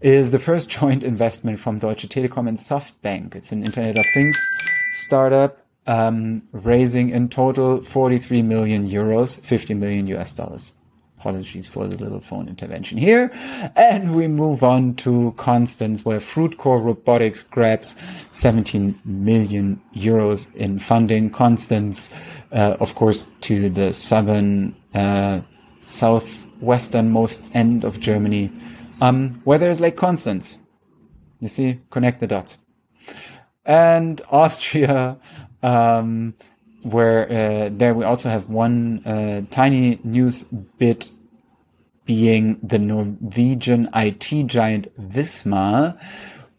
is 0.01 0.31
the 0.31 0.39
first 0.39 0.69
joint 0.79 1.05
investment 1.05 1.59
from 1.59 1.79
Deutsche 1.79 2.09
Telekom 2.09 2.49
and 2.49 2.59
SoftBank. 2.59 3.35
It's 3.35 3.53
an 3.53 3.61
Internet 3.61 3.99
of 3.99 4.07
Things 4.15 4.39
startup 4.95 5.66
raising 5.87 7.11
in 7.11 7.29
total 7.29 7.83
43 7.83 8.43
million 8.43 8.89
euros, 8.89 9.39
50 9.41 9.75
million 9.75 10.07
US 10.09 10.33
dollars. 10.33 10.73
Apologies 11.19 11.67
for 11.67 11.87
the 11.87 11.97
little 11.97 12.21
phone 12.21 12.47
intervention 12.47 12.99
here. 12.99 13.31
And 13.75 14.15
we 14.15 14.29
move 14.29 14.63
on 14.63 14.95
to 14.97 15.33
Constance, 15.39 16.05
where 16.05 16.19
Fruitcore 16.19 16.85
Robotics 16.85 17.43
grabs 17.43 17.97
17 18.33 19.01
million 19.05 19.81
euros 19.95 20.55
in 20.55 20.79
funding. 20.79 21.31
Constance, 21.31 22.11
uh, 22.53 22.77
of 22.81 22.95
course, 22.95 23.29
to 23.43 23.71
the 23.71 23.93
southern, 23.93 24.77
uh, 24.95 25.41
southwesternmost 25.83 27.51
end 27.55 27.85
of 27.85 27.99
Germany, 27.99 28.51
um, 29.01 29.41
where 29.45 29.59
there's 29.59 29.81
Lake 29.81 29.97
Constance. 29.97 30.59
You 31.41 31.49
see, 31.49 31.81
connect 31.91 32.21
the 32.21 32.27
dots. 32.27 32.59
And 33.65 34.21
Austria, 34.31 35.19
um, 35.63 36.35
where 36.83 37.31
uh, 37.31 37.71
there 37.73 37.95
we 37.95 38.05
also 38.05 38.29
have 38.29 38.49
one 38.49 39.03
uh, 39.05 39.43
tiny 39.51 39.99
news 40.05 40.45
bit 40.79 41.11
being 42.05 42.59
the 42.63 42.79
Norwegian 42.79 43.89
IT 43.95 44.47
giant 44.47 44.97
Visma, 44.97 45.99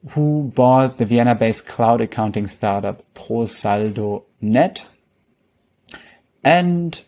who 0.10 0.51
bought 0.54 0.98
the 0.98 1.06
Vienna-based 1.06 1.66
cloud 1.66 2.01
accounting 2.01 2.48
startup 2.48 3.01
ProSaldo 3.13 4.24
Net. 4.42 4.88
And 6.44 7.01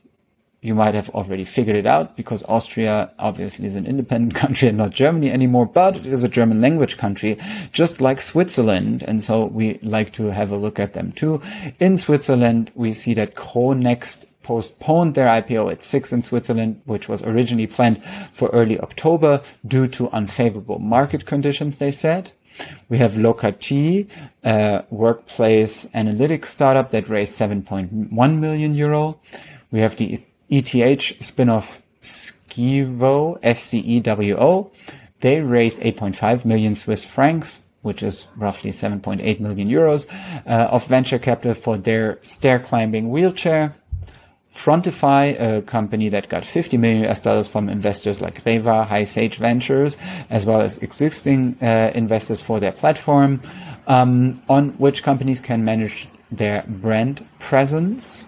you 0.62 0.76
might 0.76 0.94
have 0.94 1.10
already 1.12 1.46
figured 1.46 1.76
it 1.76 1.86
out 1.86 2.18
because 2.18 2.44
Austria 2.44 3.12
obviously 3.18 3.66
is 3.66 3.76
an 3.76 3.86
independent 3.86 4.36
country 4.44 4.68
and 4.68 4.78
not 4.78 4.92
Germany 4.92 5.32
anymore, 5.32 5.66
but 5.66 5.96
it 5.96 6.06
is 6.06 6.24
a 6.24 6.30
German 6.30 6.62
language 6.62 6.98
country, 6.98 7.38
just 7.72 8.02
like 8.02 8.20
Switzerland. 8.20 9.04
And 9.08 9.24
so 9.24 9.46
we 9.46 9.80
like 9.80 10.12
to 10.14 10.26
have 10.26 10.52
a 10.52 10.58
look 10.58 10.80
at 10.80 10.94
them 10.94 11.12
too. 11.12 11.42
In 11.80 11.98
Switzerland, 11.98 12.72
we 12.76 12.94
see 12.94 13.14
that 13.14 13.36
Chronext 13.36 14.26
postponed 14.44 15.14
their 15.16 15.28
IPO 15.28 15.72
at 15.72 15.84
six 15.84 16.12
in 16.12 16.22
Switzerland, 16.22 16.82
which 16.86 17.08
was 17.08 17.22
originally 17.24 17.68
planned 17.68 18.04
for 18.34 18.50
early 18.50 18.80
October 18.80 19.42
due 19.66 19.88
to 19.88 20.10
unfavorable 20.10 20.80
market 20.80 21.26
conditions, 21.26 21.78
they 21.78 21.92
said. 21.92 22.32
We 22.90 22.98
have 22.98 23.16
Locatee, 23.16 24.08
a 24.44 24.84
workplace 24.90 25.86
analytics 25.94 26.48
startup 26.48 26.92
that 26.92 27.08
raised 27.08 27.40
7.1 27.40 28.40
million 28.40 28.74
euro. 28.74 29.20
We 29.72 29.82
have 29.82 29.96
the 29.98 30.20
ETH 30.50 31.24
spin-off 31.24 31.82
Scewo, 32.02 33.40
S-C-E-W-O. 33.44 34.72
They 35.22 35.42
raised 35.42 35.82
8.5 35.82 36.46
million 36.46 36.76
Swiss 36.76 37.04
francs, 37.04 37.62
which 37.82 38.04
is 38.04 38.28
roughly 38.36 38.72
7.8 38.72 39.40
million 39.40 39.70
euros, 39.70 40.08
uh, 40.46 40.70
of 40.72 40.86
venture 40.88 41.20
capital 41.20 41.54
for 41.54 41.78
their 41.78 42.20
stair 42.22 42.60
climbing 42.60 43.10
wheelchair. 43.10 43.74
Frontify, 44.54 45.40
a 45.40 45.62
company 45.62 46.10
that 46.10 46.28
got 46.28 46.44
50 46.44 46.78
million 46.78 47.10
US 47.10 47.22
dollars 47.22 47.48
from 47.48 47.70
investors 47.70 48.20
like 48.20 48.42
Reva, 48.46 48.84
High 48.84 49.06
Sage 49.06 49.38
Ventures, 49.38 49.96
as 50.30 50.46
well 50.46 50.60
as 50.60 50.80
existing 50.80 51.58
uh, 51.62 51.92
investors 51.94 52.42
for 52.42 52.60
their 52.60 52.72
platform, 52.72 53.42
um, 53.88 54.42
on 54.50 54.70
which 54.72 55.04
companies 55.04 55.40
can 55.40 55.64
manage 55.64 56.08
their 56.32 56.64
brand 56.68 57.26
presence. 57.40 58.26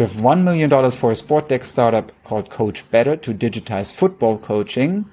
We 0.00 0.06
have 0.06 0.16
$1 0.16 0.44
million 0.44 0.90
for 0.92 1.10
a 1.10 1.14
sport 1.14 1.50
tech 1.50 1.62
startup 1.62 2.10
called 2.24 2.48
Coach 2.48 2.90
Better 2.90 3.18
to 3.18 3.34
digitize 3.34 3.92
football 3.92 4.38
coaching. 4.38 5.04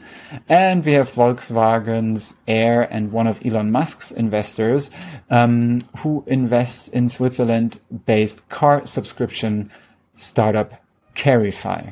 And 0.48 0.86
we 0.86 0.94
have 0.94 1.10
Volkswagen's 1.10 2.36
Air 2.48 2.84
and 2.84 3.12
one 3.12 3.28
of 3.28 3.46
Elon 3.46 3.70
Musk's 3.70 4.14
investors 4.14 4.90
um, 5.30 5.82
who 5.98 6.24
invests 6.26 6.88
in 6.88 7.10
Switzerland 7.10 7.82
based 8.06 8.48
car 8.48 8.86
subscription 8.86 9.70
startup 10.14 10.82
Carify. 11.16 11.90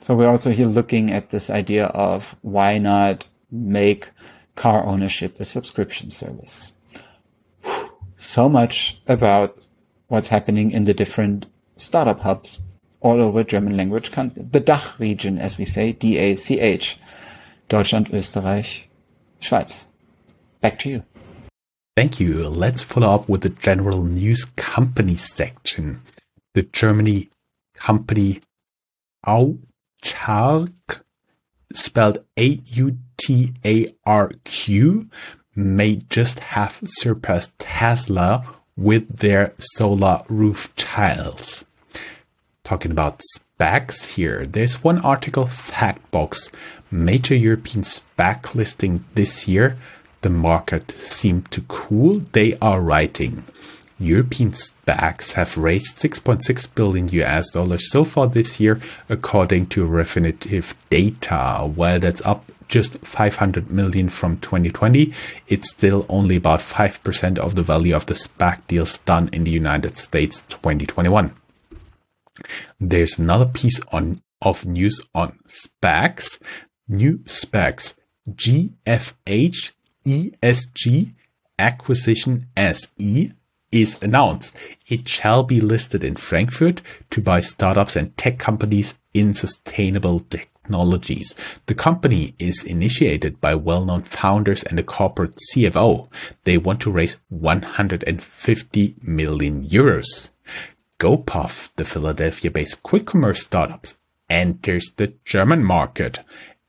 So 0.00 0.14
we're 0.14 0.28
also 0.28 0.52
here 0.52 0.68
looking 0.68 1.10
at 1.10 1.30
this 1.30 1.50
idea 1.50 1.86
of 1.86 2.36
why 2.42 2.78
not 2.78 3.26
make 3.50 4.12
car 4.54 4.84
ownership 4.84 5.40
a 5.40 5.44
subscription 5.44 6.12
service. 6.12 6.70
So 8.16 8.48
much 8.48 9.00
about 9.08 9.58
what's 10.06 10.28
happening 10.28 10.70
in 10.70 10.84
the 10.84 10.94
different 10.94 11.46
startup 11.78 12.20
hubs 12.20 12.60
all 13.00 13.20
over 13.20 13.42
German 13.44 13.76
language 13.76 14.12
country, 14.12 14.42
the 14.50 14.60
Dach 14.60 14.98
region, 14.98 15.38
as 15.38 15.56
we 15.56 15.64
say, 15.64 15.92
D-A-C-H. 15.92 16.98
Deutschland, 17.68 18.08
Österreich, 18.12 18.84
Schweiz. 19.40 19.84
Back 20.60 20.78
to 20.80 20.88
you. 20.88 21.04
Thank 21.96 22.20
you. 22.20 22.48
Let's 22.48 22.82
follow 22.82 23.14
up 23.14 23.28
with 23.28 23.42
the 23.42 23.50
general 23.50 24.02
news 24.02 24.44
company 24.56 25.16
section. 25.16 26.00
The 26.54 26.62
Germany 26.62 27.28
company 27.74 28.40
Autarq, 29.26 31.02
spelled 31.74 32.18
A-U-T-A-R-Q, 32.38 33.00
may 35.54 35.96
just 36.08 36.38
have 36.40 36.80
surpassed 36.84 37.58
Tesla 37.58 38.44
with 38.76 39.18
their 39.18 39.54
solar 39.58 40.22
roof 40.28 40.74
tiles. 40.76 41.64
Talking 42.68 42.90
about 42.90 43.22
SPACs 43.34 44.16
here, 44.16 44.44
there's 44.44 44.84
one 44.84 44.98
article 44.98 45.46
fact 45.46 46.10
box. 46.10 46.50
Major 46.90 47.34
European 47.34 47.82
SPAC 47.82 48.54
listing 48.54 49.06
this 49.14 49.48
year. 49.48 49.78
The 50.20 50.28
market 50.28 50.90
seemed 50.90 51.50
to 51.52 51.62
cool. 51.62 52.18
They 52.32 52.58
are 52.58 52.82
writing. 52.82 53.44
European 53.98 54.52
SPACs 54.52 55.32
have 55.32 55.56
raised 55.56 55.96
6.6 55.96 56.74
billion 56.74 57.08
US 57.08 57.50
dollars 57.52 57.90
so 57.90 58.04
far 58.04 58.26
this 58.26 58.60
year, 58.60 58.78
according 59.08 59.68
to 59.68 59.86
Refinitiv 59.86 60.74
data. 60.90 61.66
While 61.74 62.00
that's 62.00 62.20
up 62.26 62.52
just 62.68 62.98
500 62.98 63.70
million 63.70 64.10
from 64.10 64.36
2020, 64.40 65.14
it's 65.46 65.70
still 65.70 66.04
only 66.10 66.36
about 66.36 66.60
5% 66.60 67.38
of 67.38 67.54
the 67.54 67.62
value 67.62 67.96
of 67.96 68.04
the 68.04 68.12
SPAC 68.12 68.66
deals 68.66 68.98
done 68.98 69.30
in 69.32 69.44
the 69.44 69.50
United 69.50 69.96
States 69.96 70.42
2021. 70.50 71.32
There's 72.80 73.18
another 73.18 73.46
piece 73.46 73.80
on 73.92 74.22
of 74.40 74.66
news 74.66 75.00
on 75.14 75.38
SPACs. 75.46 76.40
New 76.88 77.18
SPACs 77.18 77.94
GFH 78.30 79.72
ESG 80.06 81.14
acquisition 81.58 82.46
SE 82.56 83.32
is 83.70 83.98
announced. 84.00 84.56
It 84.86 85.08
shall 85.08 85.42
be 85.42 85.60
listed 85.60 86.04
in 86.04 86.16
Frankfurt 86.16 86.80
to 87.10 87.20
buy 87.20 87.40
startups 87.40 87.96
and 87.96 88.16
tech 88.16 88.38
companies 88.38 88.98
in 89.12 89.34
sustainable 89.34 90.20
technologies. 90.20 91.34
The 91.66 91.74
company 91.74 92.34
is 92.38 92.64
initiated 92.64 93.40
by 93.40 93.54
well-known 93.54 94.02
founders 94.02 94.62
and 94.62 94.78
a 94.78 94.82
corporate 94.82 95.38
CFO. 95.52 96.08
They 96.44 96.58
want 96.58 96.80
to 96.82 96.90
raise 96.90 97.16
150 97.28 98.94
million 99.02 99.64
euros. 99.64 100.30
GoPuff, 100.98 101.70
the 101.76 101.84
Philadelphia-based 101.84 102.82
quick 102.82 103.06
commerce 103.06 103.42
startups, 103.42 103.98
enters 104.28 104.90
the 104.96 105.14
German 105.24 105.64
market, 105.64 106.20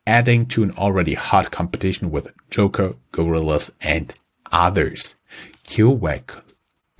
adding 0.05 0.45
to 0.47 0.63
an 0.63 0.71
already 0.71 1.15
hot 1.15 1.51
competition 1.51 2.11
with 2.11 2.31
Jokr, 2.49 2.95
Gorillas, 3.11 3.71
and 3.81 4.13
others. 4.51 5.15
CureVac 5.65 6.41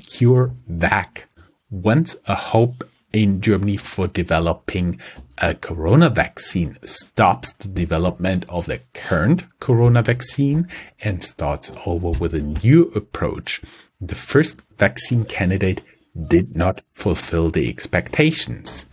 CureVac 0.02 1.26
once 1.70 2.16
a 2.28 2.36
hope 2.36 2.84
in 3.14 3.42
Germany 3.42 3.78
for 3.78 4.08
developing 4.08 5.00
a 5.38 5.56
corona 5.56 6.10
vaccine 6.10 6.78
stops 6.84 7.54
the 7.54 7.68
development 7.68 8.46
of 8.50 8.66
the 8.66 8.80
current 8.94 9.44
corona 9.60 10.02
vaccine 10.02 10.68
and 11.02 11.24
starts 11.24 11.72
over 11.86 12.12
with 12.12 12.34
a 12.34 12.42
new 12.42 12.92
approach. 12.96 13.62
The 14.02 14.16
first 14.16 14.64
vaccine 14.78 15.26
candidate 15.26 15.82
did 16.28 16.56
not 16.56 16.82
fulfill 16.94 17.50
the 17.50 17.70
expectations. 17.70 18.86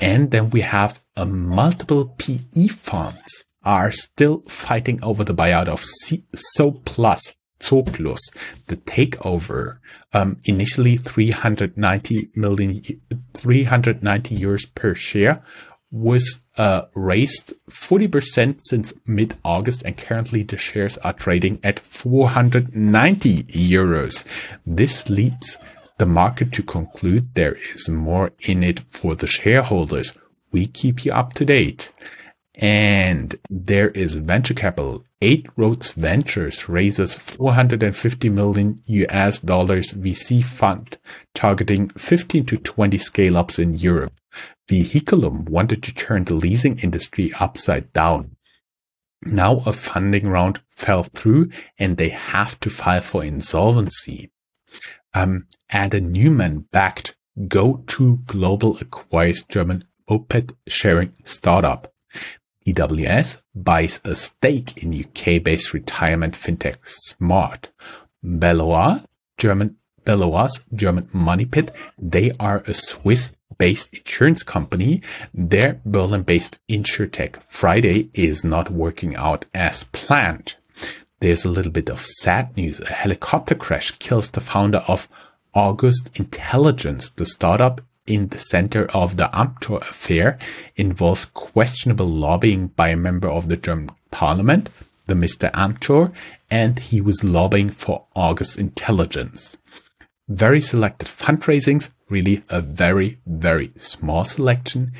And 0.00 0.30
then 0.30 0.50
we 0.50 0.60
have 0.62 1.00
a 1.16 1.26
multiple 1.26 2.14
PE 2.18 2.68
funds 2.68 3.44
are 3.64 3.92
still 3.92 4.42
fighting 4.48 5.02
over 5.02 5.22
the 5.22 5.34
buyout 5.34 5.68
of 5.68 5.80
C- 5.80 6.24
SoPlus 6.58 7.34
Zooplus, 7.62 8.18
the 8.66 8.76
takeover, 8.76 9.78
um, 10.12 10.36
initially 10.44 10.96
390 10.96 12.30
million, 12.34 12.82
390 13.34 14.36
euros 14.36 14.74
per 14.74 14.94
share 14.94 15.42
was 15.90 16.40
uh, 16.56 16.82
raised 16.94 17.52
40% 17.70 18.56
since 18.60 18.94
mid-August 19.06 19.82
and 19.84 19.96
currently 19.96 20.42
the 20.42 20.56
shares 20.56 20.96
are 20.98 21.12
trading 21.12 21.60
at 21.62 21.78
490 21.78 23.42
euros. 23.44 24.58
This 24.66 25.08
leads 25.08 25.58
the 26.02 26.06
market 26.06 26.50
to 26.50 26.64
conclude 26.64 27.32
there 27.34 27.56
is 27.76 27.88
more 27.88 28.32
in 28.40 28.64
it 28.64 28.80
for 28.88 29.14
the 29.14 29.28
shareholders. 29.28 30.12
We 30.50 30.66
keep 30.66 31.04
you 31.04 31.12
up 31.12 31.32
to 31.34 31.44
date. 31.44 31.92
And 32.56 33.36
there 33.48 33.90
is 33.90 34.16
venture 34.16 34.52
capital. 34.52 35.04
Eight 35.20 35.46
Roads 35.56 35.92
Ventures 35.94 36.68
raises 36.68 37.14
450 37.14 38.28
million 38.30 38.82
US 38.86 39.38
dollars 39.38 39.92
VC 39.92 40.42
fund 40.42 40.98
targeting 41.34 41.88
15 41.90 42.46
to 42.46 42.56
20 42.56 42.98
scale 42.98 43.36
ups 43.36 43.60
in 43.60 43.74
Europe. 43.74 44.14
Vehiculum 44.68 45.48
wanted 45.48 45.84
to 45.84 45.94
turn 45.94 46.24
the 46.24 46.34
leasing 46.34 46.80
industry 46.80 47.32
upside 47.38 47.92
down. 47.92 48.34
Now 49.24 49.58
a 49.66 49.72
funding 49.72 50.26
round 50.26 50.62
fell 50.68 51.04
through 51.04 51.50
and 51.78 51.96
they 51.96 52.08
have 52.08 52.58
to 52.58 52.70
file 52.70 53.02
for 53.02 53.22
insolvency. 53.22 54.32
Um, 55.14 55.46
and 55.70 55.92
a 55.94 56.00
Newman 56.00 56.66
backed 56.70 57.14
go 57.48 57.82
to 57.86 58.18
Global 58.26 58.76
acquires 58.78 59.42
German 59.42 59.84
moped 60.08 60.52
sharing 60.66 61.12
startup. 61.24 61.92
DWS 62.66 63.42
buys 63.54 64.00
a 64.04 64.14
stake 64.14 64.82
in 64.82 64.94
UK-based 64.94 65.72
retirement 65.72 66.34
fintech 66.34 66.76
Smart. 66.86 67.70
Baloise, 68.22 69.04
German 69.36 69.76
Baloise, 70.04 70.60
German 70.72 71.08
money 71.12 71.44
pit, 71.44 71.70
they 71.98 72.32
are 72.38 72.62
a 72.66 72.74
Swiss-based 72.74 73.94
insurance 73.94 74.42
company. 74.42 75.02
Their 75.34 75.80
Berlin-based 75.84 76.58
insurtech 76.68 77.42
Friday 77.42 78.10
is 78.14 78.44
not 78.44 78.70
working 78.70 79.16
out 79.16 79.46
as 79.54 79.84
planned. 79.84 80.56
There's 81.22 81.44
a 81.44 81.48
little 81.48 81.70
bit 81.70 81.88
of 81.88 82.00
sad 82.00 82.56
news. 82.56 82.80
A 82.80 82.86
helicopter 82.86 83.54
crash 83.54 83.92
kills 84.00 84.28
the 84.28 84.40
founder 84.40 84.82
of 84.88 85.06
Augustus 85.54 86.10
Intelligence. 86.16 87.10
The 87.10 87.26
startup 87.26 87.80
in 88.08 88.26
the 88.26 88.40
center 88.40 88.86
of 88.86 89.16
the 89.16 89.30
Amthor 89.32 89.82
affair 89.82 90.36
involved 90.74 91.32
questionable 91.32 92.08
lobbying 92.08 92.66
by 92.74 92.88
a 92.88 92.96
member 92.96 93.28
of 93.28 93.48
the 93.48 93.56
German 93.56 93.90
parliament, 94.10 94.68
the 95.06 95.14
Mr. 95.14 95.48
Amthor, 95.52 96.12
and 96.50 96.80
he 96.80 97.00
was 97.00 97.22
lobbying 97.22 97.70
for 97.70 98.04
Augustus 98.16 98.56
Intelligence. 98.56 99.56
Very 100.26 100.60
selected 100.60 101.06
fundraisings, 101.06 101.90
really 102.08 102.42
a 102.48 102.60
very, 102.60 103.20
very 103.26 103.70
small 103.76 104.24
selection. 104.24 104.90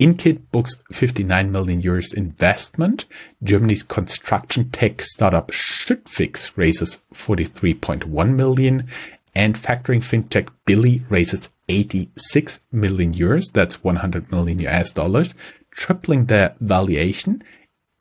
Inkit 0.00 0.50
books 0.50 0.74
59 0.92 1.52
million 1.52 1.80
euros 1.80 2.12
investment. 2.12 3.04
Germany's 3.42 3.82
construction 3.84 4.70
tech 4.70 5.02
startup 5.02 5.50
Schüttflix 5.52 6.56
raises 6.56 7.00
43.1 7.12 8.34
million 8.34 8.88
and 9.34 9.54
factoring 9.54 10.00
fintech 10.00 10.48
Billie 10.64 11.02
raises 11.08 11.48
86 11.68 12.60
million 12.72 13.12
euros. 13.12 13.52
That's 13.52 13.84
100 13.84 14.30
million 14.30 14.58
US 14.66 14.92
dollars, 14.92 15.34
tripling 15.70 16.26
their 16.26 16.54
valuation. 16.60 17.42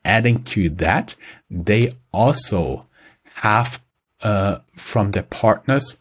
Adding 0.05 0.43
to 0.43 0.69
that, 0.69 1.15
they 1.49 1.95
also 2.11 2.87
have 3.35 3.81
uh, 4.21 4.59
from 4.75 5.11
their 5.11 5.23
partners 5.23 5.97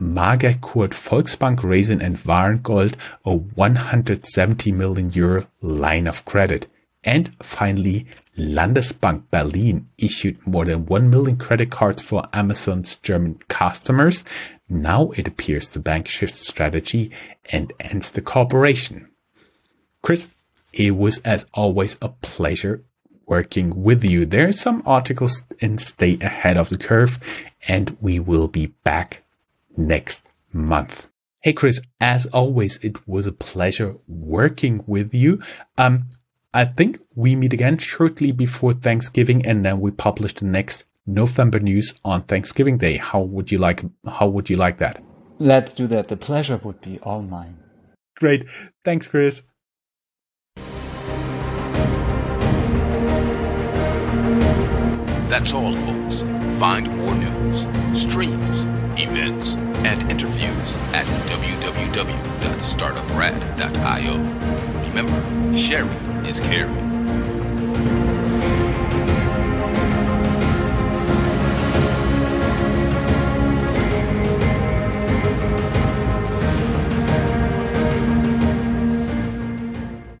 Magerkurt 0.00 0.94
Volksbank 0.94 1.62
Raisin 1.62 2.00
and 2.00 2.16
Varengold 2.16 2.94
a 3.24 3.34
170 3.34 4.72
million 4.72 5.10
euro 5.10 5.46
line 5.60 6.06
of 6.06 6.24
credit. 6.24 6.66
And 7.04 7.34
finally, 7.42 8.06
Landesbank 8.36 9.24
Berlin 9.30 9.88
issued 9.98 10.46
more 10.46 10.64
than 10.64 10.86
1 10.86 11.10
million 11.10 11.36
credit 11.36 11.70
cards 11.70 12.02
for 12.02 12.28
Amazon's 12.32 12.96
German 12.96 13.38
customers. 13.48 14.24
Now 14.68 15.10
it 15.10 15.26
appears 15.26 15.68
the 15.68 15.80
bank 15.80 16.06
shifts 16.08 16.46
strategy 16.46 17.10
and 17.50 17.72
ends 17.80 18.10
the 18.10 18.20
cooperation. 18.20 19.08
Chris, 20.02 20.26
it 20.72 20.96
was 20.96 21.18
as 21.18 21.46
always 21.54 21.96
a 22.00 22.10
pleasure 22.10 22.84
working 23.26 23.82
with 23.82 24.04
you. 24.04 24.24
There 24.24 24.48
are 24.48 24.52
some 24.52 24.82
articles 24.86 25.42
in 25.58 25.78
Stay 25.78 26.18
Ahead 26.20 26.56
of 26.56 26.68
the 26.68 26.78
Curve, 26.78 27.18
and 27.66 27.96
we 28.00 28.18
will 28.18 28.48
be 28.48 28.68
back 28.84 29.22
next 29.78 30.28
month. 30.52 31.08
Hey, 31.42 31.52
Chris, 31.52 31.80
as 32.00 32.26
always, 32.26 32.78
it 32.78 33.06
was 33.06 33.26
a 33.26 33.32
pleasure 33.32 33.96
working 34.06 34.84
with 34.86 35.14
you. 35.14 35.40
Um, 35.78 36.08
I 36.52 36.64
think 36.64 36.98
we 37.14 37.36
meet 37.36 37.52
again 37.52 37.78
shortly 37.78 38.32
before 38.32 38.72
Thanksgiving 38.72 39.46
and 39.46 39.64
then 39.64 39.80
we 39.80 39.92
publish 39.92 40.34
the 40.34 40.46
next 40.46 40.84
November 41.06 41.60
news 41.60 41.94
on 42.04 42.24
Thanksgiving 42.24 42.76
Day. 42.76 42.96
How 42.96 43.20
would 43.20 43.52
you 43.52 43.58
like, 43.58 43.82
how 44.06 44.26
would 44.28 44.50
you 44.50 44.56
like 44.56 44.78
that? 44.78 45.02
Let's 45.38 45.72
do 45.72 45.86
that. 45.86 46.08
The 46.08 46.16
pleasure 46.16 46.56
would 46.64 46.80
be 46.80 46.98
all 47.00 47.22
mine. 47.22 47.58
Great. 48.16 48.48
Thanks, 48.82 49.06
Chris. 49.06 49.42
That's 55.28 55.52
all, 55.52 55.76
folks. 55.76 56.22
Find 56.58 56.88
more 56.96 57.14
www.startuprad.io. 62.58 64.18
Remember, 64.88 65.56
sharing 65.56 66.26
is 66.26 66.40
caring. 66.40 66.97